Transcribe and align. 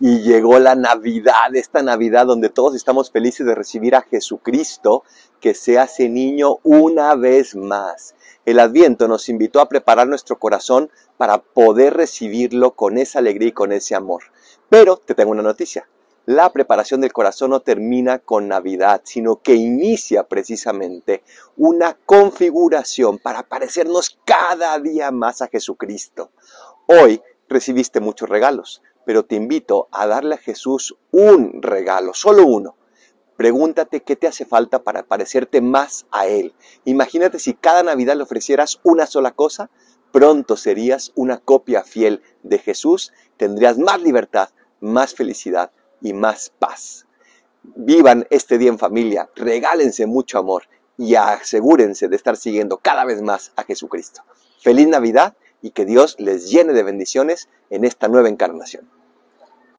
y 0.00 0.20
llegó 0.22 0.58
la 0.58 0.74
Navidad, 0.74 1.54
esta 1.54 1.82
Navidad 1.82 2.26
donde 2.26 2.48
todos 2.48 2.74
estamos 2.74 3.10
felices 3.10 3.46
de 3.46 3.54
recibir 3.54 3.94
a 3.94 4.00
Jesucristo 4.00 5.04
que 5.40 5.52
se 5.52 5.78
hace 5.78 6.08
niño 6.08 6.58
una 6.62 7.14
vez 7.14 7.54
más. 7.54 8.14
El 8.46 8.58
Adviento 8.60 9.06
nos 9.08 9.28
invitó 9.28 9.60
a 9.60 9.68
preparar 9.68 10.08
nuestro 10.08 10.38
corazón 10.38 10.90
para 11.18 11.42
poder 11.42 11.94
recibirlo 11.94 12.74
con 12.74 12.96
esa 12.96 13.18
alegría 13.18 13.48
y 13.50 13.52
con 13.52 13.72
ese 13.72 13.94
amor. 13.94 14.22
Pero 14.70 14.96
te 14.96 15.14
tengo 15.14 15.32
una 15.32 15.42
noticia. 15.42 15.86
La 16.24 16.50
preparación 16.50 17.02
del 17.02 17.12
corazón 17.12 17.50
no 17.50 17.60
termina 17.60 18.20
con 18.20 18.48
Navidad, 18.48 19.02
sino 19.04 19.42
que 19.42 19.54
inicia 19.54 20.22
precisamente 20.22 21.22
una 21.56 21.98
configuración 22.06 23.18
para 23.18 23.42
parecernos 23.42 24.18
cada 24.24 24.78
día 24.78 25.10
más 25.10 25.42
a 25.42 25.48
Jesucristo. 25.48 26.30
Hoy 26.86 27.20
recibiste 27.48 28.00
muchos 28.00 28.28
regalos, 28.28 28.80
pero 29.10 29.24
te 29.24 29.34
invito 29.34 29.88
a 29.90 30.06
darle 30.06 30.36
a 30.36 30.38
Jesús 30.38 30.94
un 31.10 31.62
regalo, 31.62 32.14
solo 32.14 32.46
uno. 32.46 32.76
Pregúntate 33.36 34.04
qué 34.04 34.14
te 34.14 34.28
hace 34.28 34.44
falta 34.44 34.84
para 34.84 35.02
parecerte 35.02 35.60
más 35.60 36.06
a 36.12 36.28
Él. 36.28 36.54
Imagínate 36.84 37.40
si 37.40 37.54
cada 37.54 37.82
Navidad 37.82 38.14
le 38.14 38.22
ofrecieras 38.22 38.78
una 38.84 39.06
sola 39.06 39.32
cosa, 39.32 39.68
pronto 40.12 40.56
serías 40.56 41.10
una 41.16 41.38
copia 41.38 41.82
fiel 41.82 42.22
de 42.44 42.58
Jesús, 42.58 43.12
tendrías 43.36 43.78
más 43.78 44.00
libertad, 44.00 44.50
más 44.78 45.12
felicidad 45.12 45.72
y 46.00 46.12
más 46.12 46.52
paz. 46.60 47.08
Vivan 47.64 48.28
este 48.30 48.58
día 48.58 48.68
en 48.68 48.78
familia, 48.78 49.28
regálense 49.34 50.06
mucho 50.06 50.38
amor 50.38 50.68
y 50.96 51.16
asegúrense 51.16 52.06
de 52.06 52.14
estar 52.14 52.36
siguiendo 52.36 52.76
cada 52.76 53.04
vez 53.04 53.22
más 53.22 53.50
a 53.56 53.64
Jesucristo. 53.64 54.22
Feliz 54.60 54.86
Navidad 54.86 55.34
y 55.62 55.72
que 55.72 55.84
Dios 55.84 56.14
les 56.20 56.48
llene 56.48 56.74
de 56.74 56.84
bendiciones 56.84 57.48
en 57.70 57.84
esta 57.84 58.06
nueva 58.06 58.28
encarnación. 58.28 58.99